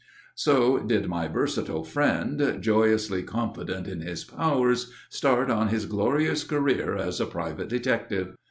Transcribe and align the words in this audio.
So 0.33 0.79
did 0.79 1.07
my 1.07 1.27
versatile 1.27 1.83
friend, 1.83 2.57
joyously 2.59 3.21
confident 3.21 3.87
in 3.87 4.01
his 4.01 4.23
powers, 4.23 4.91
start 5.11 5.51
on 5.51 5.67
his 5.67 5.85
glorious 5.85 6.43
career 6.43 6.95
as 6.95 7.21
a 7.21 7.27
private 7.27 7.67
detective. 7.69 8.35